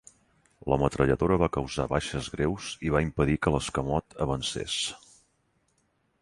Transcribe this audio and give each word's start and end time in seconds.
La 0.71 0.77
metralladora 0.83 1.35
va 1.41 1.49
causar 1.57 1.85
baixes 1.91 2.29
greus 2.37 2.71
i 2.89 2.95
va 2.97 3.03
impedir 3.09 3.37
que 3.45 3.53
l'escamot 3.57 4.17
avancés. 4.27 4.81